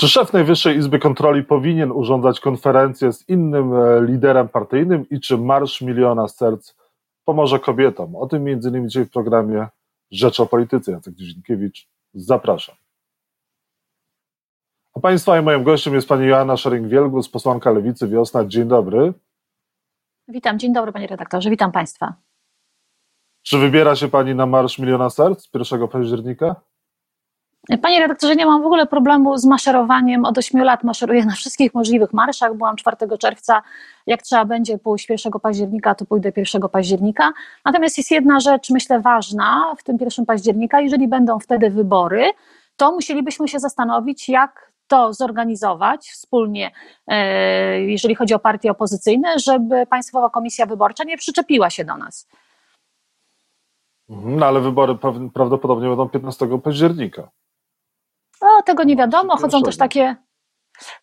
Czy 0.00 0.08
szef 0.08 0.32
Najwyższej 0.32 0.76
Izby 0.76 0.98
Kontroli 0.98 1.44
powinien 1.44 1.92
urządzać 1.92 2.40
konferencję 2.40 3.12
z 3.12 3.28
innym 3.28 3.74
e, 3.74 4.06
liderem 4.06 4.48
partyjnym 4.48 5.08
i 5.08 5.20
czy 5.20 5.38
Marsz 5.38 5.80
Miliona 5.80 6.28
Serc 6.28 6.74
pomoże 7.24 7.58
kobietom? 7.58 8.16
O 8.16 8.26
tym 8.26 8.44
między 8.44 8.68
innymi 8.68 8.88
dzisiaj 8.88 9.04
w 9.04 9.10
programie 9.10 9.66
Rzecz 10.10 10.40
o 10.40 10.46
Polityce. 10.46 10.92
Jacek 10.92 11.14
Dzienkiewicz, 11.14 11.88
zapraszam. 12.14 12.74
A 14.94 15.00
Państwa 15.00 15.38
i 15.38 15.42
moim 15.42 15.64
gościem 15.64 15.94
jest 15.94 16.08
pani 16.08 16.26
Joanna 16.26 16.54
Szering-Wielgus, 16.54 17.30
posłanka 17.30 17.70
Lewicy 17.70 18.08
Wiosna. 18.08 18.44
Dzień 18.44 18.68
dobry. 18.68 19.12
Witam, 20.28 20.58
dzień 20.58 20.72
dobry 20.72 20.92
panie 20.92 21.06
redaktorze, 21.06 21.50
witam 21.50 21.72
Państwa. 21.72 22.14
Czy 23.42 23.58
wybiera 23.58 23.96
się 23.96 24.08
pani 24.08 24.34
na 24.34 24.46
Marsz 24.46 24.78
Miliona 24.78 25.10
Serc 25.10 25.48
1 25.54 25.88
października? 25.88 26.69
Panie 27.82 28.00
redaktorze, 28.00 28.36
nie 28.36 28.46
mam 28.46 28.62
w 28.62 28.66
ogóle 28.66 28.86
problemu 28.86 29.38
z 29.38 29.44
maszerowaniem. 29.44 30.24
Od 30.24 30.38
8 30.38 30.62
lat 30.62 30.84
maszeruję 30.84 31.24
na 31.24 31.32
wszystkich 31.32 31.74
możliwych 31.74 32.12
marszach. 32.12 32.54
Byłam 32.54 32.76
4 32.76 32.96
czerwca. 33.18 33.62
Jak 34.06 34.22
trzeba 34.22 34.44
będzie 34.44 34.78
pójść 34.78 35.08
1 35.08 35.32
października, 35.42 35.94
to 35.94 36.04
pójdę 36.04 36.32
1 36.36 36.68
października. 36.68 37.32
Natomiast 37.64 37.98
jest 37.98 38.10
jedna 38.10 38.40
rzecz, 38.40 38.70
myślę, 38.70 39.00
ważna 39.00 39.74
w 39.78 39.82
tym 39.82 39.96
1 40.00 40.26
października. 40.26 40.80
Jeżeli 40.80 41.08
będą 41.08 41.38
wtedy 41.38 41.70
wybory, 41.70 42.30
to 42.76 42.92
musielibyśmy 42.92 43.48
się 43.48 43.58
zastanowić, 43.58 44.28
jak 44.28 44.72
to 44.86 45.12
zorganizować 45.12 46.10
wspólnie, 46.10 46.70
e, 47.06 47.80
jeżeli 47.80 48.14
chodzi 48.14 48.34
o 48.34 48.38
partie 48.38 48.70
opozycyjne, 48.70 49.38
żeby 49.38 49.86
Państwowa 49.86 50.30
Komisja 50.30 50.66
Wyborcza 50.66 51.04
nie 51.04 51.16
przyczepiła 51.16 51.70
się 51.70 51.84
do 51.84 51.96
nas. 51.96 52.28
Mhm, 54.08 54.36
no 54.36 54.46
ale 54.46 54.60
wybory 54.60 54.96
prawdopodobnie 55.34 55.88
będą 55.88 56.08
15 56.08 56.58
października. 56.58 57.30
No, 58.42 58.62
tego 58.64 58.84
nie 58.84 58.96
wiadomo. 58.96 59.36
Chodzą 59.36 59.62
też 59.62 59.76
takie. 59.76 60.16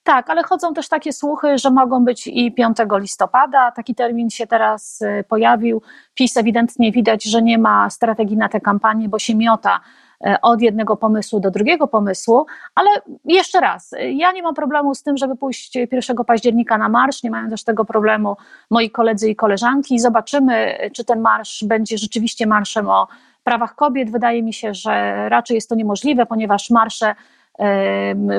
Tak, 0.03 0.29
ale 0.29 0.43
chodzą 0.43 0.73
też 0.73 0.89
takie 0.89 1.13
słuchy, 1.13 1.57
że 1.57 1.71
mogą 1.71 2.05
być 2.05 2.27
i 2.27 2.51
5 2.51 2.77
listopada. 2.91 3.71
Taki 3.71 3.95
termin 3.95 4.29
się 4.29 4.47
teraz 4.47 5.01
y, 5.01 5.23
pojawił. 5.29 5.81
PiS 6.13 6.37
ewidentnie 6.37 6.91
widać, 6.91 7.23
że 7.23 7.41
nie 7.41 7.57
ma 7.57 7.89
strategii 7.89 8.37
na 8.37 8.49
tę 8.49 8.61
kampanię, 8.61 9.09
bo 9.09 9.19
się 9.19 9.35
miota 9.35 9.79
y, 10.27 10.41
od 10.41 10.61
jednego 10.61 10.97
pomysłu 10.97 11.39
do 11.39 11.51
drugiego 11.51 11.87
pomysłu, 11.87 12.45
ale 12.75 12.89
jeszcze 13.25 13.59
raz, 13.59 13.93
y, 13.93 14.11
ja 14.11 14.31
nie 14.31 14.43
mam 14.43 14.55
problemu 14.55 14.95
z 14.95 15.03
tym, 15.03 15.17
żeby 15.17 15.35
pójść 15.35 15.75
1 15.75 16.17
października 16.27 16.77
na 16.77 16.89
marsz, 16.89 17.23
nie 17.23 17.31
mają 17.31 17.49
też 17.49 17.63
tego 17.63 17.85
problemu 17.85 18.37
moi 18.69 18.91
koledzy 18.91 19.29
i 19.29 19.35
koleżanki. 19.35 19.99
Zobaczymy, 19.99 20.77
czy 20.93 21.05
ten 21.05 21.21
marsz 21.21 21.63
będzie 21.63 21.97
rzeczywiście 21.97 22.47
marszem 22.47 22.89
o 22.89 23.07
prawach 23.47 23.75
kobiet. 23.75 24.11
Wydaje 24.11 24.43
mi 24.43 24.53
się, 24.53 24.73
że 24.73 25.25
raczej 25.29 25.55
jest 25.55 25.69
to 25.69 25.75
niemożliwe, 25.75 26.25
ponieważ 26.25 26.69
marsze 26.69 27.15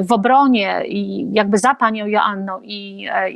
w 0.03 0.13
obronie 0.13 0.83
i 0.87 1.27
jakby 1.33 1.59
za 1.59 1.75
panią 1.75 2.07
Joanną 2.07 2.61
i 2.63 3.07
e, 3.13 3.31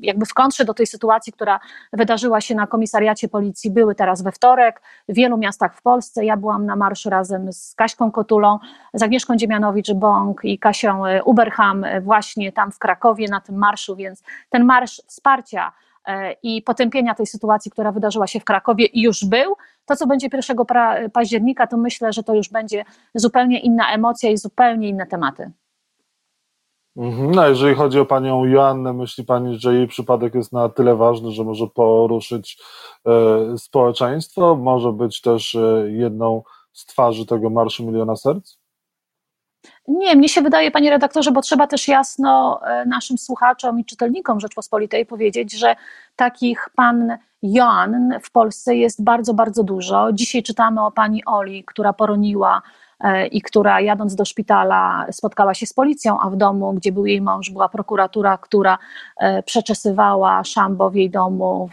jakby 0.00 0.26
w 0.26 0.34
kontrze 0.34 0.64
do 0.64 0.74
tej 0.74 0.86
sytuacji, 0.86 1.32
która 1.32 1.60
wydarzyła 1.92 2.40
się 2.40 2.54
na 2.54 2.66
komisariacie 2.66 3.28
policji, 3.28 3.70
były 3.70 3.94
teraz 3.94 4.22
we 4.22 4.32
wtorek 4.32 4.82
w 5.08 5.14
wielu 5.14 5.38
miastach 5.38 5.76
w 5.76 5.82
Polsce. 5.82 6.24
Ja 6.24 6.36
byłam 6.36 6.66
na 6.66 6.76
marszu 6.76 7.10
razem 7.10 7.52
z 7.52 7.74
Kaśką 7.74 8.10
Kotulą, 8.10 8.58
z 8.94 9.02
Agnieszką 9.02 9.36
Dziemianowicz-Bąk 9.36 10.34
i 10.42 10.58
Kasią 10.58 11.02
Uberham 11.24 11.84
właśnie 12.02 12.52
tam 12.52 12.72
w 12.72 12.78
Krakowie 12.78 13.28
na 13.28 13.40
tym 13.40 13.58
marszu, 13.58 13.96
więc 13.96 14.22
ten 14.50 14.64
marsz 14.64 15.02
wsparcia 15.06 15.72
i 16.42 16.62
potępienia 16.62 17.14
tej 17.14 17.26
sytuacji, 17.26 17.70
która 17.70 17.92
wydarzyła 17.92 18.26
się 18.26 18.40
w 18.40 18.44
Krakowie 18.44 18.86
i 18.86 19.02
już 19.02 19.24
był. 19.24 19.54
To, 19.86 19.96
co 19.96 20.06
będzie 20.06 20.28
1 20.32 20.56
października, 21.12 21.66
to 21.66 21.76
myślę, 21.76 22.12
że 22.12 22.22
to 22.22 22.34
już 22.34 22.48
będzie 22.48 22.84
zupełnie 23.14 23.60
inna 23.60 23.92
emocja 23.92 24.30
i 24.30 24.36
zupełnie 24.36 24.88
inne 24.88 25.06
tematy. 25.06 25.52
Mhm. 26.96 27.30
No, 27.30 27.48
jeżeli 27.48 27.74
chodzi 27.74 28.00
o 28.00 28.06
panią 28.06 28.44
Joannę, 28.44 28.92
myśli 28.92 29.24
pani, 29.24 29.58
że 29.58 29.74
jej 29.74 29.88
przypadek 29.88 30.34
jest 30.34 30.52
na 30.52 30.68
tyle 30.68 30.96
ważny, 30.96 31.30
że 31.30 31.44
może 31.44 31.66
poruszyć 31.66 32.62
e, 33.06 33.58
społeczeństwo? 33.58 34.56
Może 34.56 34.92
być 34.92 35.20
też 35.20 35.54
e, 35.54 35.90
jedną 35.90 36.42
z 36.72 36.86
twarzy 36.86 37.26
tego 37.26 37.50
Marszu 37.50 37.86
Miliona 37.86 38.16
Serc? 38.16 38.59
Nie, 39.90 40.16
mnie 40.16 40.28
się 40.28 40.42
wydaje, 40.42 40.70
panie 40.70 40.90
redaktorze, 40.90 41.32
bo 41.32 41.40
trzeba 41.40 41.66
też 41.66 41.88
jasno 41.88 42.60
e, 42.66 42.84
naszym 42.86 43.18
słuchaczom 43.18 43.80
i 43.80 43.84
czytelnikom 43.84 44.40
Rzeczpospolitej 44.40 45.06
powiedzieć, 45.06 45.52
że 45.52 45.76
takich 46.16 46.68
pan 46.76 47.18
Joann 47.42 48.18
w 48.22 48.30
Polsce 48.30 48.76
jest 48.76 49.04
bardzo, 49.04 49.34
bardzo 49.34 49.62
dużo. 49.62 50.08
Dzisiaj 50.12 50.42
czytamy 50.42 50.84
o 50.84 50.90
pani 50.90 51.24
Oli, 51.24 51.64
która 51.64 51.92
poroniła 51.92 52.62
i 53.30 53.42
która 53.42 53.80
jadąc 53.80 54.14
do 54.14 54.24
szpitala 54.24 55.06
spotkała 55.10 55.54
się 55.54 55.66
z 55.66 55.72
policją, 55.72 56.20
a 56.20 56.30
w 56.30 56.36
domu, 56.36 56.72
gdzie 56.72 56.92
był 56.92 57.06
jej 57.06 57.20
mąż, 57.20 57.50
była 57.50 57.68
prokuratura, 57.68 58.38
która 58.38 58.78
e, 59.16 59.42
przeczesywała 59.42 60.44
szambo 60.44 60.90
w 60.90 60.94
jej 60.94 61.10
domu, 61.10 61.68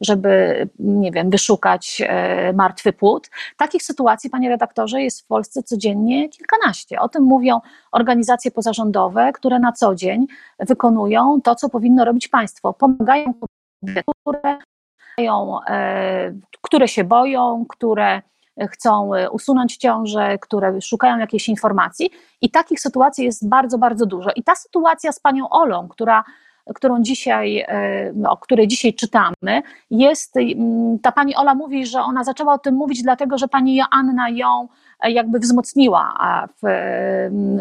żeby, 0.00 0.68
nie 0.78 1.10
wiem, 1.10 1.30
wyszukać 1.30 2.02
e, 2.06 2.52
martwy 2.52 2.92
płód. 2.92 3.30
Takich 3.56 3.82
sytuacji, 3.82 4.30
panie 4.30 4.48
redaktorze, 4.48 5.02
jest 5.02 5.22
w 5.22 5.26
Polsce 5.26 5.62
codziennie 5.62 6.28
kilkanaście. 6.28 7.00
O 7.00 7.08
tym 7.08 7.22
mówią 7.22 7.60
organizacje 7.92 8.50
pozarządowe, 8.50 9.32
które 9.32 9.58
na 9.58 9.72
co 9.72 9.94
dzień 9.94 10.26
wykonują 10.58 11.40
to, 11.44 11.54
co 11.54 11.68
powinno 11.68 12.04
robić 12.04 12.28
państwo. 12.28 12.72
Pomagają 12.72 13.34
które, 14.22 14.58
które 16.62 16.88
się 16.88 17.04
boją, 17.04 17.64
które 17.68 18.22
chcą 18.66 19.14
e, 19.14 19.30
usunąć 19.30 19.76
ciążę, 19.76 20.38
które 20.38 20.80
szukają 20.80 21.18
jakiejś 21.18 21.48
informacji 21.48 22.10
i 22.40 22.50
takich 22.50 22.80
sytuacji 22.80 23.24
jest 23.24 23.48
bardzo, 23.48 23.78
bardzo 23.78 24.06
dużo. 24.06 24.30
I 24.36 24.42
ta 24.42 24.54
sytuacja 24.54 25.12
z 25.12 25.20
panią 25.20 25.48
Olą, 25.48 25.88
która 25.88 26.24
którą 26.74 27.02
dzisiaj, 27.02 27.58
e, 27.58 28.12
o 28.28 28.36
której 28.36 28.68
dzisiaj 28.68 28.94
czytamy, 28.94 29.62
jest, 29.90 30.36
mm, 30.36 30.98
ta 30.98 31.12
pani 31.12 31.36
Ola 31.36 31.54
mówi, 31.54 31.86
że 31.86 32.00
ona 32.00 32.24
zaczęła 32.24 32.54
o 32.54 32.58
tym 32.58 32.74
mówić 32.74 33.02
dlatego, 33.02 33.38
że 33.38 33.48
pani 33.48 33.76
Joanna 33.76 34.28
ją 34.28 34.68
e, 35.00 35.10
jakby 35.10 35.38
wzmocniła 35.38 36.14
w, 36.62 36.66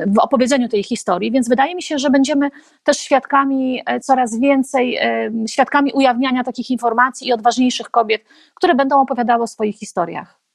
w 0.08 0.20
opowiedzeniu 0.20 0.70
tej 0.70 0.84
historii, 0.84 1.32
więc 1.32 1.50
wydaje 1.50 1.76
mi 1.76 1.82
się, 1.82 1.98
że 1.98 2.10
będziemy 2.10 2.50
też 2.84 2.98
świadkami 2.98 3.84
coraz 4.02 4.40
więcej, 4.40 5.00
świadkami 5.48 5.92
ujawniania 5.94 6.44
takich 6.44 6.70
informacji 6.70 7.28
i 7.28 7.34
odważniejszych 7.34 7.90
kobiet, 7.90 8.22
które 8.54 8.76
będą 8.76 9.02
opowiadały 9.02 9.44
o 9.44 9.48
swoich 9.48 9.76
historiach. 9.76 10.47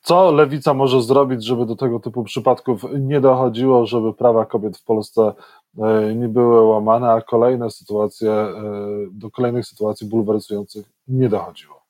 Co 0.00 0.32
lewica 0.32 0.74
może 0.74 1.02
zrobić, 1.02 1.44
żeby 1.44 1.66
do 1.66 1.76
tego 1.76 2.00
typu 2.00 2.24
przypadków 2.24 2.84
nie 2.98 3.20
dochodziło, 3.20 3.86
żeby 3.86 4.14
prawa 4.14 4.46
kobiet 4.46 4.78
w 4.78 4.84
Polsce 4.84 5.32
e, 5.78 6.14
nie 6.14 6.28
były 6.28 6.62
łamane, 6.62 7.10
a 7.10 7.20
kolejne 7.20 7.70
sytuacje, 7.70 8.30
e, 8.30 8.52
do 9.10 9.30
kolejnych 9.30 9.66
sytuacji 9.66 10.08
bulwersujących 10.08 10.86
nie 11.08 11.28
dochodziło? 11.28 11.84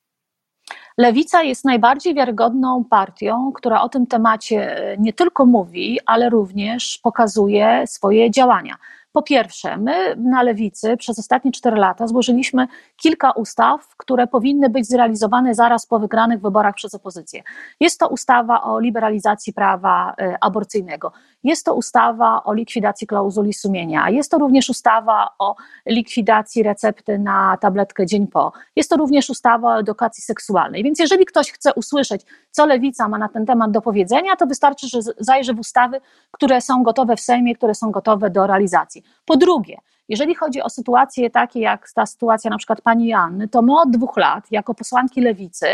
Lewica 0.99 1.43
jest 1.43 1.65
najbardziej 1.65 2.15
wiarygodną 2.15 2.85
partią, 2.91 3.53
która 3.55 3.83
o 3.83 3.89
tym 3.89 4.07
temacie 4.07 4.77
e, 4.77 4.97
nie 4.99 5.13
tylko 5.13 5.47
mówi, 5.47 5.99
ale 6.07 6.31
również 6.31 6.99
pokazuje 7.03 7.85
swoje 7.87 8.31
działania. 8.31 8.77
Po 9.15 9.23
pierwsze, 9.23 9.77
my 9.77 10.17
na 10.17 10.43
lewicy 10.43 10.97
przez 10.97 11.19
ostatnie 11.19 11.53
cztery 11.53 11.77
lata 11.77 12.07
złożyliśmy 12.07 12.67
kilka 12.97 13.31
ustaw, 13.31 13.97
które 13.97 14.27
powinny 14.27 14.71
być 14.71 14.87
zrealizowane 14.87 15.55
zaraz 15.55 15.87
po 15.87 15.99
wygranych 15.99 16.41
wyborach 16.41 16.75
przez 16.75 16.95
opozycję. 16.95 17.43
Jest 17.81 18.01
to 18.01 18.09
ustawa 18.09 18.63
o 18.63 18.81
liberalizacji 18.81 19.53
prawa 19.53 20.15
y, 20.21 20.37
aborcyjnego, 20.41 21.13
jest 21.45 21.65
to 21.65 21.75
ustawa 21.75 22.45
o 22.45 22.55
likwidacji 22.55 23.07
klauzuli 23.07 23.53
sumienia, 23.53 24.11
jest 24.11 24.31
to 24.31 24.39
również 24.39 24.71
ustawa 24.71 25.31
o 25.39 25.57
likwidacji 25.87 26.63
recepty 26.63 27.19
na 27.19 27.57
tabletkę 27.61 28.07
dzień 28.07 28.27
po, 28.27 28.53
jest 28.77 28.91
to 28.91 28.97
również 28.97 29.31
ustawa 29.31 29.75
o 29.75 29.79
edukacji 29.79 30.23
seksualnej. 30.23 30.83
Więc 30.83 30.99
jeżeli 30.99 31.27
ktoś 31.27 31.53
chce 31.53 31.75
usłyszeć, 31.75 32.23
co 32.51 32.67
lewica 32.67 33.09
ma 33.09 33.19
na 33.19 33.29
ten 33.29 33.47
temat 33.47 33.71
do 33.71 33.81
powiedzenia, 33.81 34.37
to 34.37 34.47
wystarczy, 34.47 34.89
że 34.89 34.99
zajrzy 35.19 35.55
w 35.55 35.59
ustawy, 35.59 36.01
które 36.31 36.61
są 36.61 36.83
gotowe 36.83 37.17
w 37.17 37.21
Sejmie, 37.21 37.57
które 37.57 37.75
są 37.75 37.91
gotowe 37.91 38.31
do 38.31 38.47
realizacji. 38.47 39.03
Po 39.25 39.37
drugie, 39.37 39.79
jeżeli 40.09 40.35
chodzi 40.35 40.63
o 40.63 40.71
sytuacje 40.71 41.31
takie 41.31 41.61
jak 41.61 41.93
ta 41.95 42.07
sytuacja 42.07 42.51
na 42.51 42.59
przykład 42.59 42.81
pani 42.81 43.07
Janny, 43.07 43.49
to 43.49 43.63
my 43.63 43.81
od 43.81 43.91
dwóch 43.91 44.17
lat, 44.17 44.45
jako 44.51 44.75
posłanki 44.75 45.21
lewicy, 45.21 45.67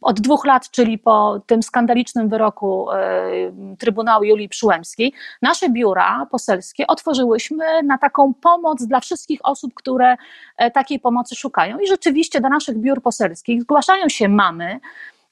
od 0.00 0.20
dwóch 0.20 0.44
lat, 0.44 0.70
czyli 0.70 0.98
po 0.98 1.40
tym 1.46 1.62
skandalicznym 1.62 2.28
wyroku 2.28 2.90
e, 2.90 3.30
Trybunału 3.78 4.24
Julii 4.24 4.48
Przyłębskiej, 4.48 5.12
nasze 5.42 5.70
biura 5.70 6.26
poselskie 6.30 6.86
otworzyłyśmy 6.86 7.82
na 7.82 7.98
taką 7.98 8.34
pomoc 8.34 8.82
dla 8.82 9.00
wszystkich 9.00 9.40
osób, 9.42 9.74
które 9.74 10.16
e, 10.56 10.70
takiej 10.70 11.00
pomocy 11.00 11.36
szukają. 11.36 11.78
I 11.78 11.86
rzeczywiście 11.86 12.40
do 12.40 12.48
naszych 12.48 12.78
biur 12.78 13.02
poselskich 13.02 13.62
zgłaszają 13.62 14.08
się 14.08 14.28
mamy, 14.28 14.80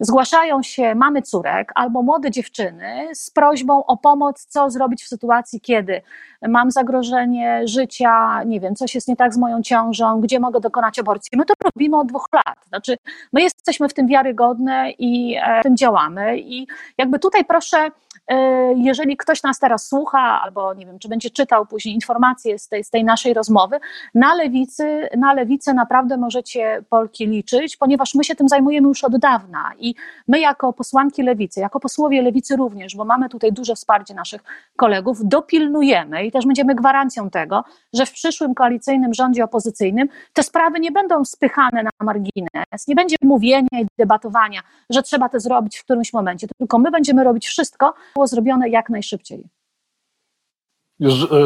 zgłaszają 0.01 0.63
się 0.63 0.95
mamy 0.95 1.23
córek 1.23 1.73
albo 1.75 2.03
młode 2.03 2.31
dziewczyny 2.31 3.09
z 3.15 3.31
prośbą 3.31 3.87
o 3.87 3.97
pomoc, 3.97 4.47
co 4.47 4.71
zrobić 4.71 5.05
w 5.05 5.09
sytuacji, 5.09 5.61
kiedy 5.61 6.03
mam 6.49 6.71
zagrożenie 6.71 7.69
życia, 7.69 8.43
nie 8.45 8.61
wiem, 8.61 8.75
coś 8.75 8.95
jest 8.95 9.09
nie 9.09 9.17
tak 9.17 9.35
z 9.35 9.39
moją 9.39 9.63
ciążą, 9.63 10.21
gdzie 10.21 10.41
mogę 10.41 10.61
dokonać 10.61 10.99
aborcji. 10.99 11.39
My 11.39 11.45
to 11.45 11.55
robimy 11.65 11.99
od 11.99 12.07
dwóch 12.07 12.29
lat. 12.33 12.59
Znaczy, 12.69 12.97
my 13.33 13.43
jesteśmy 13.43 13.89
w 13.89 13.95
tym 13.95 14.07
wiarygodne 14.07 14.91
i 14.91 15.37
e, 15.43 15.61
w 15.61 15.63
tym 15.63 15.77
działamy. 15.77 16.39
I 16.39 16.67
jakby 16.99 17.19
tutaj 17.19 17.45
proszę, 17.45 17.91
e, 18.29 18.37
jeżeli 18.75 19.17
ktoś 19.17 19.43
nas 19.43 19.59
teraz 19.59 19.87
słucha, 19.87 20.41
albo 20.43 20.75
nie 20.75 20.87
wiem, 20.87 20.99
czy 20.99 21.09
będzie 21.09 21.31
czytał 21.31 21.67
później 21.67 21.95
informacje 21.95 22.59
z 22.59 22.69
tej, 22.69 22.85
z 22.85 22.91
tej 22.91 23.05
naszej 23.05 23.35
rozmowy, 23.35 23.81
na 24.15 24.35
lewicy, 24.35 25.09
na 25.17 25.35
lewicę 25.35 25.75
naprawdę 25.75 26.17
możecie 26.17 26.83
Polki 26.91 27.27
liczyć, 27.27 27.77
ponieważ 27.77 28.15
my 28.15 28.25
się 28.25 28.35
tym 28.35 28.49
zajmujemy 28.49 28.89
już 28.89 29.05
od 29.05 29.19
dawna 29.19 29.71
i 29.79 29.88
my 30.29 30.41
jako 30.41 30.73
posłanki 30.73 31.23
lewicy, 31.23 31.61
jako 31.61 31.81
posłowie 31.81 32.23
lewicy 32.23 32.57
również, 32.57 32.97
bo 32.97 33.05
mamy 33.05 33.29
tutaj 33.29 33.53
duże 33.53 33.75
wsparcie 33.75 34.15
naszych 34.15 34.43
kolegów, 34.77 35.19
dopilnujemy 35.25 36.27
i 36.27 36.33
też 36.33 36.47
będziemy 36.47 36.75
gwarancją 36.75 37.31
tego, 37.31 37.65
że 37.95 38.07
w 38.07 38.13
przyszłym 38.13 38.55
koalicyjnym 38.55 39.15
rządzie 39.15 39.45
opozycyjnym 39.45 40.09
te 40.33 40.43
sprawy 40.43 40.81
nie 40.81 40.93
będą 40.93 41.25
spychane 41.25 41.83
na 41.83 41.91
margines, 42.03 42.89
nie 42.89 42.95
będzie 42.95 43.17
mówienia 43.23 43.81
i 43.81 43.87
debatowania, 43.99 44.61
że 44.91 45.03
trzeba 45.03 45.29
to 45.29 45.41
zrobić 45.41 45.79
w 45.79 45.85
którymś 45.85 46.13
momencie, 46.13 46.47
tylko 46.59 46.79
my 46.79 46.91
będziemy 46.91 47.25
robić 47.25 47.47
wszystko, 47.47 47.95
było 48.15 48.27
zrobione 48.27 48.69
jak 48.69 48.91
najszybciej. 48.91 49.45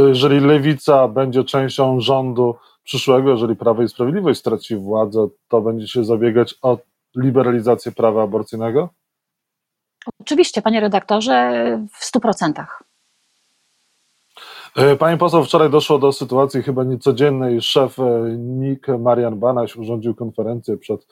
Jeżeli 0.08 0.40
lewica 0.40 1.08
będzie 1.08 1.44
częścią 1.44 2.00
rządu 2.00 2.54
przyszłego, 2.84 3.30
jeżeli 3.30 3.56
Prawo 3.56 3.82
i 3.82 3.88
Sprawiedliwość 3.88 4.40
straci 4.40 4.76
władzę, 4.76 5.28
to 5.48 5.60
będzie 5.60 5.88
się 5.88 6.04
zabiegać 6.04 6.54
o 6.62 6.78
liberalizację 7.17 7.93
prawa 7.93 8.23
aborcyjnego? 8.23 8.88
Oczywiście, 10.20 10.62
panie 10.62 10.81
redaktorze, 10.81 11.79
w 11.99 12.05
stu 12.05 12.20
procentach. 12.20 12.82
E, 14.76 14.97
Pani 14.97 15.19
poseł, 15.19 15.44
wczoraj 15.44 15.70
doszło 15.70 15.99
do 15.99 16.12
sytuacji 16.12 16.62
chyba 16.62 16.85
niecodziennej. 16.85 17.62
Szef 17.62 17.99
e, 17.99 18.37
NIK 18.38 18.87
Marian 18.99 19.38
Banaś 19.38 19.76
urządził 19.76 20.14
konferencję 20.14 20.76
przed 20.76 21.06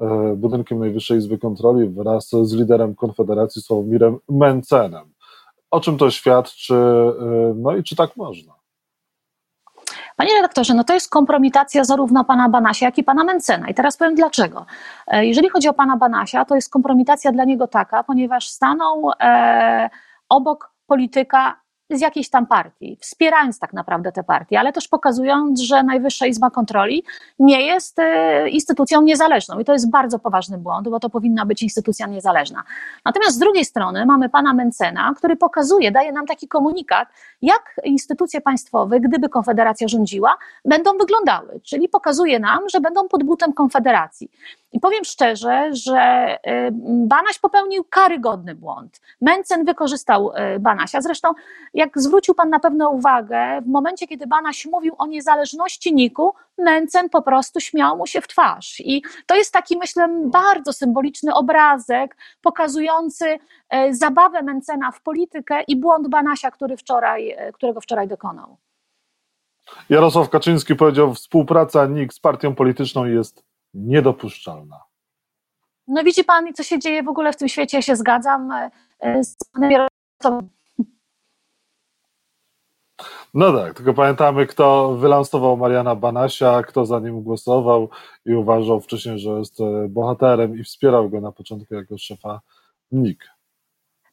e, 0.00 0.34
budynkiem 0.36 0.78
Najwyższej 0.78 1.18
Izby 1.18 1.38
Kontroli 1.38 1.88
wraz 1.88 2.30
z 2.42 2.54
liderem 2.54 2.94
Konfederacji 2.94 3.62
Sławomirem 3.62 4.18
Mencenem. 4.28 5.12
O 5.70 5.80
czym 5.80 5.98
to 5.98 6.10
świadczy? 6.10 6.74
No 7.54 7.76
i 7.76 7.82
czy 7.82 7.96
tak 7.96 8.16
można? 8.16 8.55
Panie 10.16 10.34
redaktorze, 10.34 10.74
no 10.74 10.84
to 10.84 10.94
jest 10.94 11.10
kompromitacja 11.10 11.84
zarówno 11.84 12.24
pana 12.24 12.48
Banasia, 12.48 12.86
jak 12.86 12.98
i 12.98 13.04
pana 13.04 13.24
Mencena. 13.24 13.68
I 13.68 13.74
teraz 13.74 13.96
powiem 13.96 14.14
dlaczego. 14.14 14.66
Jeżeli 15.12 15.48
chodzi 15.48 15.68
o 15.68 15.74
pana 15.74 15.96
Banasia, 15.96 16.44
to 16.44 16.54
jest 16.54 16.70
kompromitacja 16.70 17.32
dla 17.32 17.44
niego 17.44 17.66
taka, 17.66 18.02
ponieważ 18.02 18.48
stanął 18.48 19.10
e, 19.20 19.90
obok 20.28 20.72
polityka 20.86 21.60
z 21.90 22.00
jakiejś 22.00 22.30
tam 22.30 22.46
partii, 22.46 22.98
wspierając 23.00 23.58
tak 23.58 23.72
naprawdę 23.72 24.12
te 24.12 24.24
partie, 24.24 24.60
ale 24.60 24.72
też 24.72 24.88
pokazując, 24.88 25.60
że 25.60 25.82
Najwyższa 25.82 26.26
Izba 26.26 26.50
Kontroli 26.50 27.04
nie 27.38 27.66
jest 27.66 27.98
e, 27.98 28.48
instytucją 28.48 29.02
niezależną. 29.02 29.58
I 29.58 29.64
to 29.64 29.72
jest 29.72 29.90
bardzo 29.90 30.18
poważny 30.18 30.58
błąd, 30.58 30.88
bo 30.88 31.00
to 31.00 31.10
powinna 31.10 31.46
być 31.46 31.62
instytucja 31.62 32.06
niezależna. 32.06 32.62
Natomiast 33.04 33.36
z 33.36 33.38
drugiej 33.38 33.64
strony 33.64 34.06
mamy 34.06 34.28
pana 34.28 34.54
Mencena, 34.54 35.14
który 35.16 35.36
pokazuje, 35.36 35.92
daje 35.92 36.12
nam 36.12 36.26
taki 36.26 36.48
komunikat, 36.48 37.08
jak 37.42 37.80
instytucje 37.84 38.40
państwowe, 38.40 39.00
gdyby 39.00 39.28
Konfederacja 39.28 39.88
rządziła, 39.88 40.36
będą 40.64 40.98
wyglądały. 40.98 41.60
Czyli 41.62 41.88
pokazuje 41.88 42.38
nam, 42.38 42.68
że 42.68 42.80
będą 42.80 43.08
pod 43.08 43.24
butem 43.24 43.52
Konfederacji. 43.52 44.30
I 44.72 44.80
powiem 44.80 45.04
szczerze, 45.04 45.68
że 45.72 46.28
y, 46.46 46.70
Banaś 47.06 47.38
popełnił 47.38 47.84
karygodny 47.84 48.54
błąd. 48.54 49.00
Mencen 49.20 49.64
wykorzystał 49.64 50.32
y, 50.56 50.58
Banasia. 50.60 51.00
Zresztą, 51.00 51.32
jak 51.76 52.00
zwrócił 52.00 52.34
Pan 52.34 52.50
na 52.50 52.60
pewno 52.60 52.90
uwagę, 52.90 53.60
w 53.62 53.66
momencie, 53.66 54.06
kiedy 54.06 54.26
Banaś 54.26 54.66
mówił 54.66 54.94
o 54.98 55.06
niezależności 55.06 55.94
Niku, 55.94 56.34
Mencen 56.58 57.10
po 57.10 57.22
prostu 57.22 57.60
śmiał 57.60 57.96
mu 57.96 58.06
się 58.06 58.20
w 58.20 58.28
twarz. 58.28 58.80
I 58.80 59.02
to 59.26 59.34
jest 59.34 59.52
taki, 59.52 59.78
myślę, 59.78 60.08
bardzo 60.24 60.72
symboliczny 60.72 61.34
obrazek 61.34 62.16
pokazujący 62.42 63.24
y, 63.74 63.94
zabawę 63.94 64.42
Mencena 64.42 64.92
w 64.92 65.02
politykę 65.02 65.62
i 65.62 65.76
błąd 65.76 66.08
Banasia, 66.08 66.50
który 66.50 66.76
wczoraj, 66.76 67.36
którego 67.54 67.80
wczoraj 67.80 68.08
dokonał. 68.08 68.56
Jarosław 69.88 70.30
Kaczyński 70.30 70.76
powiedział, 70.76 71.14
współpraca 71.14 71.86
NIK 71.86 72.12
z 72.12 72.20
partią 72.20 72.54
polityczną 72.54 73.04
jest 73.04 73.44
niedopuszczalna. 73.74 74.80
No 75.88 76.04
widzi 76.04 76.24
pan, 76.24 76.54
co 76.54 76.62
się 76.62 76.78
dzieje 76.78 77.02
w 77.02 77.08
ogóle 77.08 77.32
w 77.32 77.36
tym 77.36 77.48
świecie, 77.48 77.78
ja 77.78 77.82
się 77.82 77.96
zgadzam 77.96 78.52
e, 78.52 78.70
e, 79.00 79.24
z 79.24 79.36
panem 79.52 79.70
Jarosławem. 79.70 80.55
No 83.36 83.52
tak, 83.52 83.74
tylko 83.74 83.94
pamiętamy, 83.94 84.46
kto 84.46 84.96
wylansował 84.96 85.56
Mariana 85.56 85.94
Banasia, 85.94 86.62
kto 86.62 86.86
za 86.86 87.00
nim 87.00 87.22
głosował 87.22 87.88
i 88.26 88.34
uważał 88.34 88.80
wcześniej, 88.80 89.18
że 89.18 89.30
jest 89.30 89.60
e, 89.60 89.88
bohaterem 89.88 90.58
i 90.58 90.64
wspierał 90.64 91.10
go 91.10 91.20
na 91.20 91.32
początku 91.32 91.74
jako 91.74 91.98
szefa 91.98 92.40
NIK. 92.92 93.35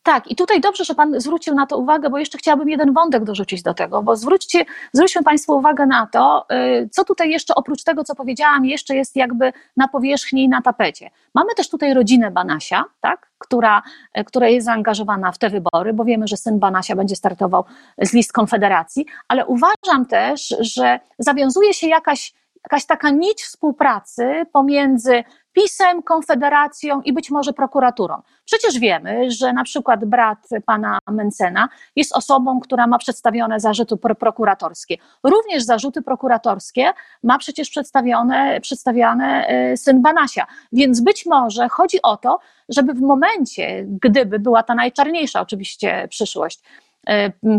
Tak, 0.03 0.31
i 0.31 0.35
tutaj 0.35 0.61
dobrze, 0.61 0.83
że 0.85 0.95
Pan 0.95 1.21
zwrócił 1.21 1.55
na 1.55 1.65
to 1.65 1.77
uwagę, 1.77 2.09
bo 2.09 2.17
jeszcze 2.17 2.37
chciałabym 2.37 2.69
jeden 2.69 2.93
wątek 2.93 3.23
dorzucić 3.23 3.61
do 3.61 3.73
tego, 3.73 4.03
bo 4.03 4.15
zwróćcie, 4.15 4.65
zwróćmy 4.93 5.23
Państwo 5.23 5.53
uwagę 5.55 5.85
na 5.85 6.07
to, 6.07 6.45
y, 6.83 6.89
co 6.91 7.03
tutaj 7.03 7.29
jeszcze 7.29 7.55
oprócz 7.55 7.83
tego, 7.83 8.03
co 8.03 8.15
powiedziałam, 8.15 8.65
jeszcze 8.65 8.95
jest 8.95 9.15
jakby 9.15 9.53
na 9.77 9.87
powierzchni 9.87 10.43
i 10.43 10.49
na 10.49 10.61
tapecie. 10.61 11.09
Mamy 11.33 11.55
też 11.55 11.69
tutaj 11.69 11.93
rodzinę 11.93 12.31
Banasia, 12.31 12.85
tak, 13.01 13.31
która, 13.37 13.81
y, 14.17 14.23
która 14.23 14.47
jest 14.47 14.65
zaangażowana 14.65 15.31
w 15.31 15.37
te 15.37 15.49
wybory, 15.49 15.93
bo 15.93 16.05
wiemy, 16.05 16.27
że 16.27 16.37
syn 16.37 16.59
Banasia 16.59 16.95
będzie 16.95 17.15
startował 17.15 17.65
z 17.97 18.13
list 18.13 18.33
Konfederacji, 18.33 19.05
ale 19.27 19.45
uważam 19.45 20.05
też, 20.09 20.55
że 20.59 20.99
zawiązuje 21.19 21.73
się 21.73 21.87
jakaś 21.87 22.33
jakaś 22.63 22.85
taka 22.85 23.09
nić 23.09 23.43
współpracy 23.43 24.45
pomiędzy 24.53 25.23
PiSem, 25.53 26.03
Konfederacją 26.03 27.01
i 27.01 27.13
być 27.13 27.31
może 27.31 27.53
prokuraturą. 27.53 28.21
Przecież 28.45 28.79
wiemy, 28.79 29.31
że 29.31 29.53
na 29.53 29.63
przykład 29.63 30.05
brat 30.05 30.49
pana 30.65 30.99
Mencena 31.11 31.69
jest 31.95 32.17
osobą, 32.17 32.59
która 32.59 32.87
ma 32.87 32.97
przedstawione 32.97 33.59
zarzuty 33.59 33.97
prokuratorskie. 33.97 34.97
Również 35.23 35.63
zarzuty 35.63 36.01
prokuratorskie 36.01 36.93
ma 37.23 37.37
przecież 37.37 37.69
przedstawione, 37.69 38.61
przedstawiane 38.61 39.47
y, 39.73 39.77
syn 39.77 40.01
Banasia. 40.01 40.47
Więc 40.71 41.01
być 41.01 41.25
może 41.25 41.69
chodzi 41.69 42.01
o 42.01 42.17
to, 42.17 42.39
żeby 42.69 42.93
w 42.93 43.01
momencie, 43.01 43.85
gdyby 43.87 44.39
była 44.39 44.63
ta 44.63 44.75
najczarniejsza 44.75 45.41
oczywiście 45.41 46.07
przyszłość, 46.09 46.59
E, 46.63 46.92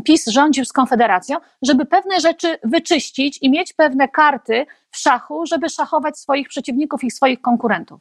PiS 0.05 0.27
rządził 0.27 0.65
z 0.65 0.73
Konfederacją, 0.73 1.37
żeby 1.63 1.87
pewne 1.87 2.21
rzeczy 2.21 2.59
wyczyścić 2.65 3.39
i 3.43 3.51
mieć 3.51 3.73
pewne 3.73 4.09
karty 4.09 4.67
w 4.91 4.97
szachu, 4.97 5.47
żeby 5.47 5.69
szachować 5.69 6.19
swoich 6.19 6.49
przeciwników 6.49 7.05
i 7.05 7.11
swoich 7.11 7.41
konkurentów. 7.41 8.01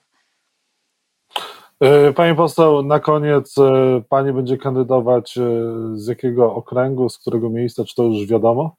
E, 1.80 2.13
pani 2.13 2.36
poseł, 2.36 2.84
na 2.84 3.00
koniec 3.00 3.57
e, 3.57 4.01
pani 4.10 4.34
będzie 4.34 4.57
kandydować 4.57 5.40
z 5.94 6.07
jakiego 6.07 6.56
okręgu, 6.56 7.10
z 7.10 7.18
którego 7.18 7.50
miejsca, 7.50 7.86
czy 7.86 7.96
to 7.96 8.04
już 8.04 8.28
wiadomo? 8.28 8.75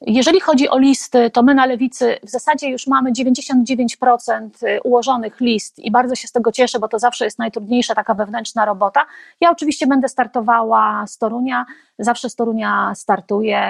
Jeżeli 0.00 0.40
chodzi 0.40 0.68
o 0.68 0.78
listy, 0.78 1.30
to 1.30 1.42
my 1.42 1.54
na 1.54 1.66
lewicy 1.66 2.18
w 2.22 2.30
zasadzie 2.30 2.68
już 2.68 2.86
mamy 2.86 3.12
99% 3.12 4.48
ułożonych 4.84 5.40
list 5.40 5.78
i 5.78 5.90
bardzo 5.90 6.14
się 6.14 6.28
z 6.28 6.32
tego 6.32 6.52
cieszę, 6.52 6.78
bo 6.78 6.88
to 6.88 6.98
zawsze 6.98 7.24
jest 7.24 7.38
najtrudniejsza 7.38 7.94
taka 7.94 8.14
wewnętrzna 8.14 8.64
robota. 8.64 9.06
Ja 9.40 9.50
oczywiście 9.50 9.86
będę 9.86 10.08
startowała 10.08 11.06
z 11.06 11.18
Torunia, 11.18 11.66
zawsze 11.98 12.30
z 12.30 12.34
Torunia 12.34 12.92
startuję, 12.94 13.60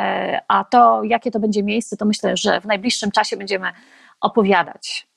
a 0.48 0.64
to 0.64 1.02
jakie 1.04 1.30
to 1.30 1.40
będzie 1.40 1.62
miejsce, 1.62 1.96
to 1.96 2.04
myślę, 2.04 2.36
że 2.36 2.60
w 2.60 2.66
najbliższym 2.66 3.10
czasie 3.10 3.36
będziemy 3.36 3.72
opowiadać. 4.20 5.08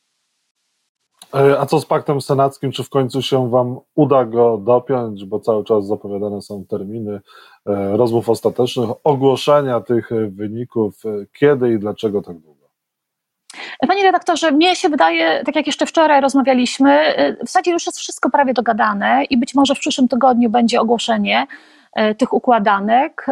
E, 1.34 1.60
a 1.60 1.66
co 1.66 1.80
z 1.80 1.86
paktem 1.86 2.22
senackim? 2.22 2.72
Czy 2.72 2.84
w 2.84 2.90
końcu 2.90 3.22
się 3.22 3.50
Wam 3.50 3.80
uda 3.96 4.26
go 4.26 4.58
dopiąć? 4.58 5.26
Bo 5.26 5.40
cały 5.40 5.64
czas 5.64 5.88
zapowiadane 5.88 6.42
są 6.42 6.66
terminy 6.66 7.14
e, 7.66 7.98
rozmów 7.98 8.30
ostatecznych, 8.30 8.90
ogłoszenia 9.04 9.82
tych 9.82 10.10
wyników. 10.30 11.06
E, 11.06 11.10
kiedy 11.40 11.74
i 11.74 11.80
dlaczego 11.80 12.22
tak 12.22 12.38
długo? 12.38 12.60
Panie 13.88 14.04
redaktorze, 14.04 14.52
mnie 14.52 14.76
się 14.76 14.90
wydaje, 14.90 15.44
tak 15.46 15.56
jak 15.56 15.68
jeszcze 15.68 15.86
wczoraj 15.86 16.22
rozmawialiśmy, 16.22 17.16
w 17.44 17.48
zasadzie 17.48 17.72
już 17.72 17.86
jest 17.86 18.00
wszystko 18.00 18.30
prawie 18.30 18.54
dogadane 18.54 19.24
i 19.24 19.38
być 19.38 19.56
może 19.56 19.76
w 19.76 19.80
przyszłym 19.80 20.08
tygodniu 20.08 20.50
będzie 20.50 20.82
ogłoszenie 20.82 21.48
tych 22.18 22.34
układanek. 22.34 23.26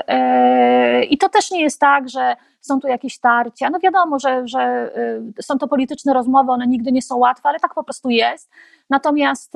I 1.09 1.17
to 1.17 1.29
też 1.29 1.51
nie 1.51 1.61
jest 1.61 1.79
tak, 1.79 2.09
że 2.09 2.35
są 2.67 2.79
tu 2.79 2.87
jakieś 2.87 3.19
tarcia. 3.19 3.69
No 3.69 3.79
wiadomo, 3.79 4.19
że, 4.19 4.47
że 4.47 4.91
y, 5.37 5.43
są 5.43 5.57
to 5.57 5.67
polityczne 5.67 6.13
rozmowy, 6.13 6.51
one 6.51 6.67
nigdy 6.67 6.91
nie 6.91 7.01
są 7.01 7.17
łatwe, 7.17 7.49
ale 7.49 7.59
tak 7.59 7.73
po 7.73 7.83
prostu 7.83 8.09
jest. 8.09 8.49
Natomiast 8.89 9.53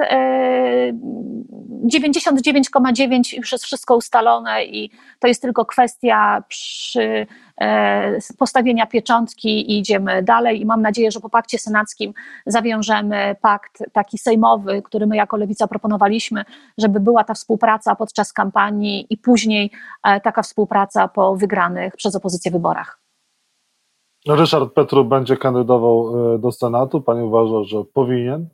99,9 1.85 3.33
y, 3.33 3.37
już 3.37 3.51
jest 3.51 3.63
wszystko 3.63 3.95
ustalone 3.95 4.65
i 4.65 4.91
to 5.19 5.27
jest 5.27 5.41
tylko 5.41 5.65
kwestia 5.65 6.43
przy 6.47 7.27
e, 7.61 8.17
postawienia 8.37 8.87
pieczątki 8.87 9.71
i 9.71 9.79
idziemy 9.79 10.23
dalej. 10.23 10.61
I 10.61 10.65
mam 10.65 10.81
nadzieję, 10.81 11.11
że 11.11 11.19
po 11.19 11.29
pakcie 11.29 11.59
senackim 11.59 12.13
zawiążemy 12.45 13.35
pakt 13.41 13.83
taki 13.93 14.17
sejmowy, 14.17 14.81
który 14.81 15.07
my 15.07 15.15
jako 15.15 15.37
Lewica 15.37 15.67
proponowaliśmy, 15.67 16.43
żeby 16.77 16.99
była 16.99 17.23
ta 17.23 17.33
współpraca 17.33 17.95
podczas 17.95 18.33
kampanii 18.33 19.07
i 19.09 19.17
później 19.17 19.71
e, 20.03 20.21
taka 20.21 20.41
współpraca 20.41 21.07
po 21.07 21.35
wygranych 21.35 21.95
przez 21.95 22.15
opozycję 22.15 22.51
wyborach. 22.51 23.00
Ryszard 24.27 24.73
Petru 24.73 25.05
będzie 25.05 25.37
kandydował 25.37 26.33
e, 26.35 26.39
do 26.39 26.51
Senatu. 26.51 27.01
Pani 27.01 27.23
uważa, 27.23 27.63
że 27.63 27.83
powinien? 27.93 28.49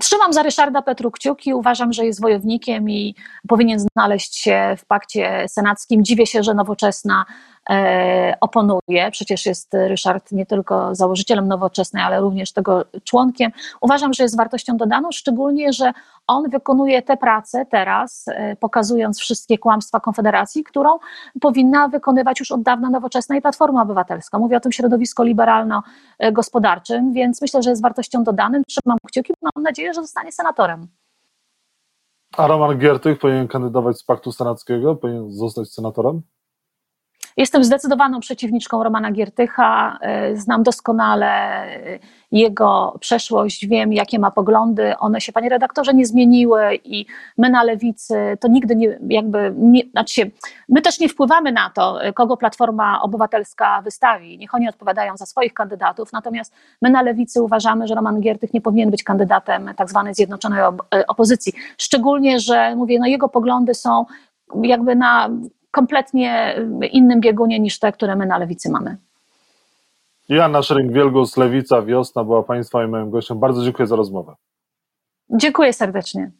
Trzymam 0.00 0.32
za 0.32 0.42
Ryszarda 0.42 0.82
Petru 0.82 1.10
kciuki, 1.10 1.54
uważam, 1.54 1.92
że 1.92 2.06
jest 2.06 2.20
wojownikiem 2.20 2.90
i 2.90 3.14
powinien 3.48 3.78
znaleźć 3.78 4.36
się 4.36 4.74
w 4.78 4.86
pakcie 4.86 5.44
senackim. 5.48 6.04
Dziwię 6.04 6.26
się, 6.26 6.42
że 6.42 6.54
nowoczesna 6.54 7.24
oponuje. 8.40 9.10
Przecież 9.10 9.46
jest 9.46 9.74
Ryszard 9.74 10.32
nie 10.32 10.46
tylko 10.46 10.94
założycielem 10.94 11.48
nowoczesnej, 11.48 12.02
ale 12.02 12.20
również 12.20 12.52
tego 12.52 12.84
członkiem. 13.04 13.52
Uważam, 13.80 14.12
że 14.12 14.22
jest 14.22 14.36
wartością 14.36 14.76
dodaną, 14.76 15.08
szczególnie, 15.12 15.72
że 15.72 15.92
on 16.26 16.50
wykonuje 16.50 17.02
tę 17.02 17.16
pracę 17.16 17.66
teraz, 17.70 18.24
e, 18.28 18.56
pokazując 18.56 19.18
wszystkie 19.18 19.58
kłamstwa 19.58 20.00
Konfederacji, 20.00 20.64
którą 20.64 20.98
powinna 21.40 21.88
wykonywać 21.88 22.40
już 22.40 22.52
od 22.52 22.62
dawna 22.62 22.90
nowoczesna 22.90 23.36
i 23.36 23.42
Platforma 23.42 23.82
Obywatelska. 23.82 24.38
Mówię 24.38 24.56
o 24.56 24.60
tym 24.60 24.72
środowisku 24.72 25.22
liberalno-gospodarczym, 25.22 27.12
więc 27.12 27.42
myślę, 27.42 27.62
że 27.62 27.70
jest 27.70 27.82
wartością 27.82 28.24
dodanym. 28.24 28.62
Trzymam 28.68 28.98
kciuki, 29.06 29.32
mam 29.42 29.62
nadzieję, 29.62 29.94
że 29.94 30.02
zostanie 30.02 30.32
senatorem. 30.32 30.88
A 32.36 32.46
Roman 32.46 32.78
Giertych 32.78 33.18
powinien 33.18 33.48
kandydować 33.48 33.98
z 33.98 34.04
paktu 34.04 34.32
senackiego? 34.32 34.96
Powinien 34.96 35.30
zostać 35.32 35.68
senatorem? 35.68 36.22
Jestem 37.36 37.64
zdecydowaną 37.64 38.20
przeciwniczką 38.20 38.82
Romana 38.82 39.12
Giertycha. 39.12 39.98
e, 40.00 40.36
Znam 40.36 40.62
doskonale 40.62 41.26
e, 41.26 41.98
jego 42.32 42.96
przeszłość, 43.00 43.66
wiem, 43.66 43.92
jakie 43.92 44.18
ma 44.18 44.30
poglądy. 44.30 44.96
One 44.98 45.20
się, 45.20 45.32
panie 45.32 45.48
redaktorze, 45.48 45.94
nie 45.94 46.06
zmieniły 46.06 46.78
i 46.84 47.06
my 47.38 47.50
na 47.50 47.62
lewicy 47.62 48.14
to 48.40 48.48
nigdy 48.48 48.76
nie, 48.76 48.98
jakby, 49.08 49.54
nie, 49.56 49.82
znaczy 49.90 50.30
my 50.68 50.82
też 50.82 51.00
nie 51.00 51.08
wpływamy 51.08 51.52
na 51.52 51.70
to, 51.70 52.02
e, 52.02 52.12
kogo 52.12 52.36
Platforma 52.36 53.02
Obywatelska 53.02 53.82
wystawi. 53.82 54.38
Niech 54.38 54.54
oni 54.54 54.68
odpowiadają 54.68 55.16
za 55.16 55.26
swoich 55.26 55.54
kandydatów. 55.54 56.12
Natomiast 56.12 56.54
my 56.82 56.90
na 56.90 57.02
lewicy 57.02 57.42
uważamy, 57.42 57.86
że 57.86 57.94
Roman 57.94 58.20
Giertych 58.20 58.54
nie 58.54 58.60
powinien 58.60 58.90
być 58.90 59.02
kandydatem 59.02 59.70
tak 59.76 59.90
zwanej 59.90 60.14
zjednoczonej 60.14 60.60
opozycji. 61.08 61.52
Szczególnie, 61.78 62.40
że 62.40 62.76
mówię, 62.76 62.98
no 62.98 63.06
jego 63.06 63.28
poglądy 63.28 63.74
są 63.74 64.04
jakby 64.62 64.96
na 64.96 65.28
kompletnie 65.76 66.56
innym 66.90 67.20
biegunie 67.20 67.60
niż 67.60 67.78
te, 67.78 67.92
które 67.92 68.16
my 68.16 68.26
na 68.26 68.38
lewicy 68.38 68.70
mamy. 68.70 68.96
Joanna 70.28 70.60
Szering-Wielgus, 70.60 71.36
Lewica, 71.36 71.82
Wiosna 71.82 72.24
była 72.24 72.42
Państwa 72.42 72.84
i 72.84 72.88
moim 72.88 73.10
gościem. 73.10 73.38
Bardzo 73.38 73.64
dziękuję 73.64 73.86
za 73.86 73.96
rozmowę. 73.96 74.34
Dziękuję 75.30 75.72
serdecznie. 75.72 76.30